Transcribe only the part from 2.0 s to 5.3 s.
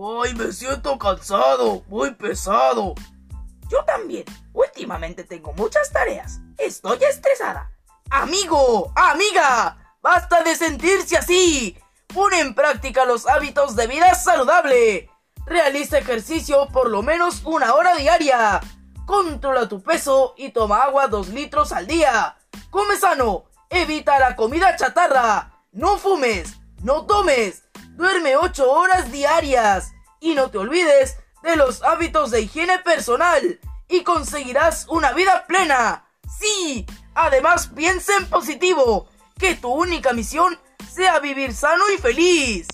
pesado! Yo también. Últimamente